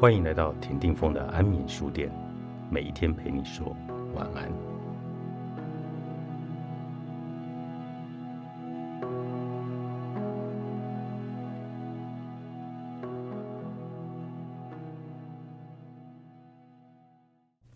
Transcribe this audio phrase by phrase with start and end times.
[0.00, 2.10] 欢迎来到田定峰的安眠书店，
[2.70, 3.76] 每一天陪你说
[4.14, 4.50] 晚安。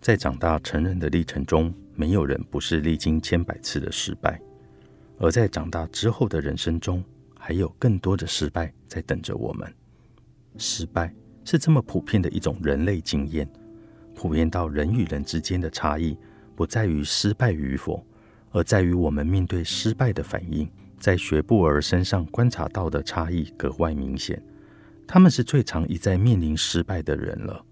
[0.00, 4.40] 在长大成人的历程中，没有人不是历经千百次的失败，
[5.18, 7.04] 而在长大之后的人生中，
[7.38, 9.70] 还有更多的失败在等着我们。
[10.56, 11.12] 失败
[11.44, 13.48] 是这么普遍的一种人类经验，
[14.14, 16.16] 普遍到人与人之间的差异
[16.56, 18.04] 不在于失败与否，
[18.50, 20.68] 而在于我们面对失败的反应。
[20.98, 24.42] 在学步儿身上观察到的差异格外明显，
[25.06, 27.62] 他们是最常一再面临失败的人了，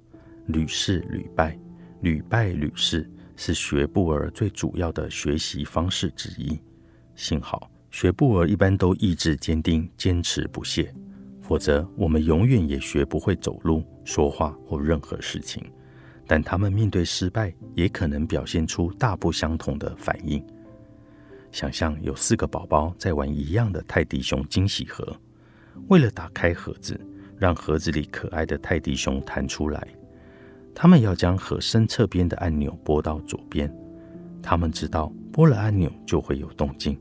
[0.48, 1.59] 屡试屡败。
[2.02, 6.60] 屡败屡试是学步儿最主要的学习方式之一。
[7.14, 10.92] 幸好学步儿一般都意志坚定，坚持不懈，
[11.52, 15.62] 否则我们永远也学不会走路、说话或任何事情。
[16.26, 20.42] 但他们面对失败，也可能表现出大不相同的反应。
[21.50, 25.14] 想象有四个宝宝在玩一样的泰迪熊惊喜盒，
[25.88, 26.98] 为了打开盒子，
[27.36, 29.86] 让盒子里可爱的泰迪熊弹出来。
[30.74, 33.70] 他们要将盒身侧边的按钮拨到左边。
[34.42, 36.98] 他们知道拨了按钮就会有动静，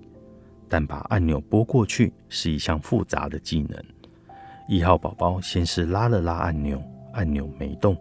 [0.68, 3.82] 但把按钮拨过去是一项复杂的技能。
[4.72, 7.94] 一号宝宝先是拉了拉按钮，按钮没动。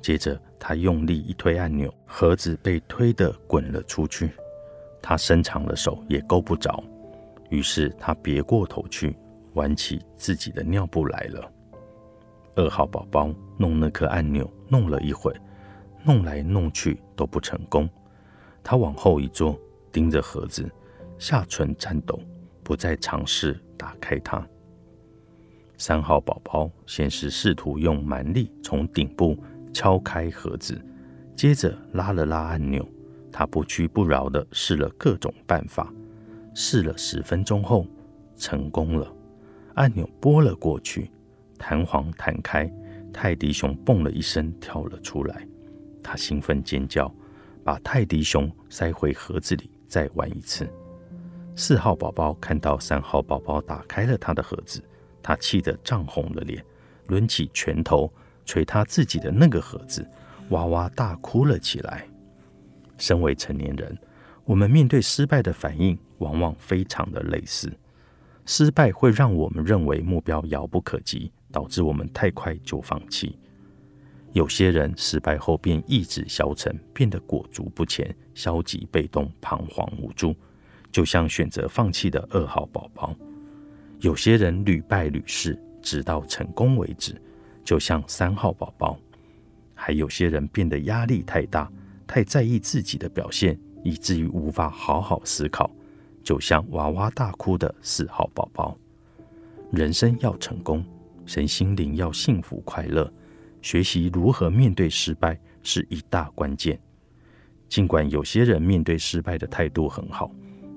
[0.00, 4.30] 接着他用力一推按钮，盒子被推得滚了出去。
[5.02, 6.80] 他伸长了手也够不着，
[7.50, 9.18] 于是他别过头去
[9.54, 11.52] 玩起自己的尿布来了。
[12.54, 15.34] 二号宝宝弄那颗按钮弄了一会，
[16.04, 17.90] 弄来弄去都不成功。
[18.62, 19.58] 他往后一坐，
[19.90, 20.70] 盯着盒子，
[21.18, 22.16] 下唇颤抖，
[22.62, 24.46] 不再尝试打开它。
[25.78, 29.36] 三号宝宝先是试图用蛮力从顶部
[29.72, 30.80] 敲开盒子，
[31.34, 32.86] 接着拉了拉按钮。
[33.30, 35.92] 他不屈不挠地试了各种办法，
[36.54, 37.86] 试了十分钟后，
[38.36, 39.14] 成功了，
[39.74, 41.10] 按钮拨了过去。
[41.58, 42.70] 弹簧弹开，
[43.12, 45.46] 泰迪熊蹦了一声跳了出来。
[46.02, 47.14] 他兴奋尖叫，
[47.62, 50.66] 把泰迪熊塞回盒子里，再玩一次。
[51.54, 54.82] 四号宝宝看到三号宝宝打开了他的盒子，
[55.26, 56.64] 他气得涨红了脸，
[57.08, 58.12] 抡起拳头
[58.44, 60.08] 捶他自己的那个盒子，
[60.50, 62.06] 哇哇大哭了起来。
[62.96, 63.98] 身为成年人，
[64.44, 67.72] 我们面对失败的反应往往非常的类似。
[68.44, 71.32] 失败会让我们认为目标遥不可及。
[71.52, 73.38] 导致我们太快就放弃。
[74.32, 80.36] 有些人失败后便意志消沉，变得裹足不前、消极被动、彷徨无助，
[80.92, 83.16] 就像选择放弃的二号宝宝。
[84.00, 87.20] 有些人屡败屡试，直到成功为止，
[87.64, 88.98] 就像三号宝宝。
[89.74, 91.70] 还有些人变得压力太大，
[92.06, 95.70] 太在意自己的表现，以至于无法好好思考，
[96.22, 98.76] 就像哇哇大哭的四号宝宝。
[99.70, 100.84] 人生要成功。
[101.24, 103.12] 身心灵要幸福快乐，
[103.60, 106.78] 学习如何面对失败是一大关键。
[107.68, 110.30] 尽管有些人面对失败的态度很好，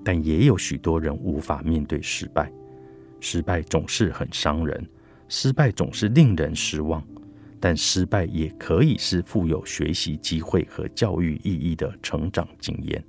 [0.03, 2.51] 但也有许多人无法面对失败。
[3.19, 4.87] 失败总是很伤人，
[5.27, 7.03] 失败总是令人失望，
[7.59, 13.03] 但失败也可以是富有学习机会和教育意义的成长经验。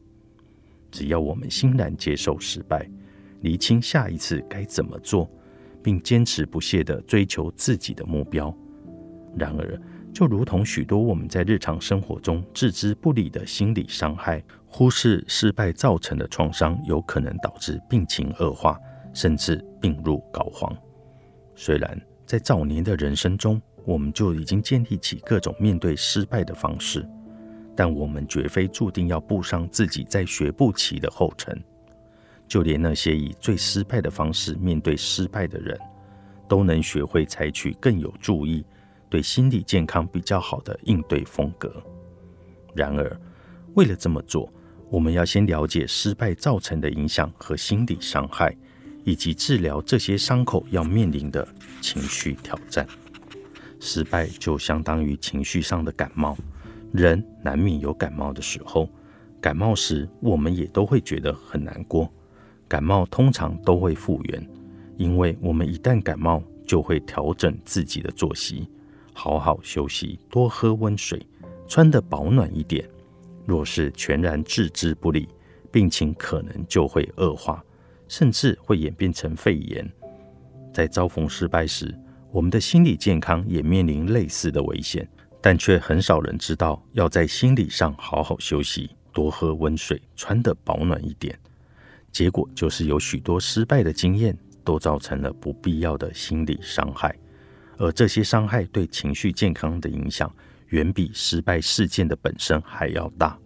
[0.90, 2.88] 只要我们欣然接受失败，
[3.40, 5.30] 厘清下一次该怎么做。
[5.82, 8.54] 并坚持不懈地追求自己的目标。
[9.34, 9.80] 然而，
[10.12, 18.78] 就如同许多我们在日常生活中置之不理的心理伤害，忽视失败造成的创伤，有可能导致病情恶化，
[19.12, 20.76] 甚至病入膏肓。
[21.54, 27.06] 虽然在早年的人生中，我们就已经建立起各种面对失败的方式，
[27.74, 31.62] 但我们绝非注定要步上自己在学步期的后尘。
[32.46, 35.78] 就连那些以最失败的方式面对失败的人，
[36.48, 38.64] 都能学会采取更有注意、
[39.08, 41.72] 对心理健康比较好的应对风格。
[42.74, 43.20] 然而，
[43.74, 44.52] 为了这么做，
[44.88, 48.56] 我们要先了解失败造成的影响和心理伤害，
[49.04, 51.46] 以及治疗这些伤口要面临的
[51.80, 52.86] 情绪挑战。
[53.78, 56.36] 失败就相当于情绪上的感冒，
[56.92, 58.88] 人难免有感冒的时候。
[59.40, 62.12] 感冒时，我们也都会觉得很难过。
[62.68, 64.48] 感冒通常都会复原，
[64.98, 68.68] 因为我们一旦感冒，就会调整自己的作息，
[69.14, 71.26] 好好休息，多喝温水，
[71.66, 72.86] 穿得保暖一点。
[73.46, 75.26] 若是全然置之不理，
[75.72, 77.64] 病情可能就会恶化，
[78.10, 79.88] 甚至会演变成肺炎。
[80.74, 81.96] 在遭逢失败时，
[82.32, 85.08] 我们的心理健康也面临类似的危险，
[85.40, 91.38] 但却很少人知道要在心理上好好休息，多喝温水，穿得保暖一点。
[92.10, 97.16] 结果就是有许多失败的经验，都造成了不必要的心理伤害，
[97.78, 100.28] 而这些伤害对情绪健康的影响，
[100.70, 103.38] 远比失败事件的本身还要大。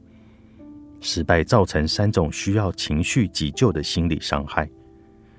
[1.05, 4.67] 失败造成三种需要情绪急救的心理伤害：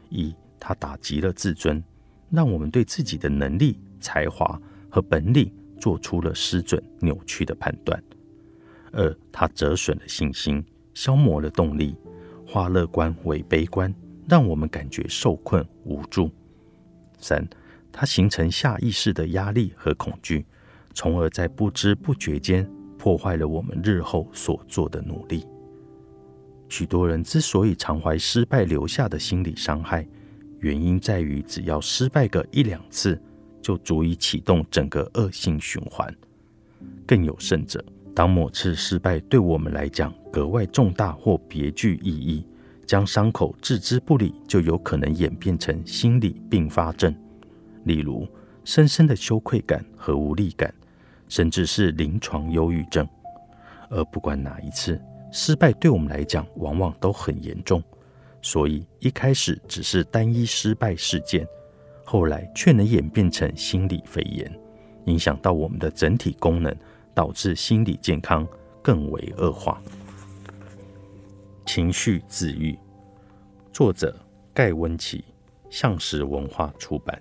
[0.09, 1.83] 一，它打击了自尊，
[2.29, 7.99] 让我们对自己的能力、才华和本领做出了失准、扭曲的判断；
[8.91, 10.63] 二，它折损了信心，
[10.93, 11.95] 消磨了动力。
[12.47, 13.91] 化乐观为悲观，
[14.29, 16.29] 让我们感觉受困无助。
[17.17, 17.43] 三，
[17.91, 20.45] 它形成下意识的压力和恐惧，
[20.93, 22.69] 从而在不知不觉间
[22.99, 25.43] 破坏了我们日后所做的努力。
[26.67, 30.05] 许多人之所以常怀失败留下的心理伤害，
[30.59, 33.21] 原因在于只要失败个一两次，
[33.61, 36.13] 就足以启动整个恶性循环。
[37.05, 37.83] 更有甚者，
[38.15, 42.45] 当某次失败对我们来讲格外重大或别具意义，
[42.85, 47.15] 将伤口置之不理，就有可能演变成心理并发症，
[47.83, 48.27] 例如
[48.63, 50.73] 深深的羞愧感和无力感，
[51.29, 53.07] 甚至是临床忧郁症。
[53.89, 54.99] 而不管哪一次
[55.35, 57.83] 失败对我们来讲，往往都很严重，
[58.41, 61.45] 所以一开始只是单一失败事件，
[62.05, 64.49] 后来却能演变成心理肺炎，
[65.07, 66.73] 影响到我们的整体功能。
[67.15, 68.45] 导致心理健康
[68.83, 69.81] 更为恶化。
[71.65, 72.77] 情绪自愈，
[73.71, 74.13] 作者
[74.53, 75.23] 盖温奇，
[75.69, 77.17] 向实文化出版。